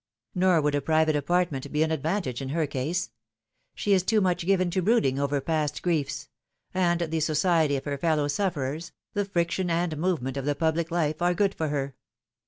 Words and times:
Nor 0.33 0.61
would 0.61 0.73
a 0.73 0.81
private 0.81 1.15
apartment 1.15 1.71
be 1.71 1.83
an 1.83 1.91
advantage 1.91 2.41
in 2.41 2.49
her 2.49 2.65
case. 2.65 3.11
She 3.75 3.93
is 3.93 4.01
too 4.01 4.19
much 4.19 4.47
given 4.47 4.71
to 4.71 4.81
brooding 4.81 5.19
over 5.19 5.39
past 5.39 5.83
griefs; 5.83 6.27
and 6.73 7.01
the 7.01 7.19
society 7.19 7.75
of 7.75 7.85
her 7.85 7.99
fellow 7.99 8.27
sufferers, 8.27 8.93
the 9.13 9.25
friction 9.25 9.69
and 9.69 9.95
movement 9.97 10.37
of 10.37 10.45
the 10.45 10.55
public 10.55 10.89
life, 10.89 11.21
are 11.21 11.35
good 11.35 11.53
for 11.53 11.67
her." 11.67 11.93